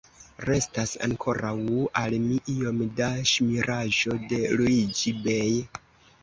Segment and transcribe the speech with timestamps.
[0.47, 1.51] Restas ankoraŭ
[2.01, 5.47] al mi iom da ŝmiraĵo de Luiĝi-bej.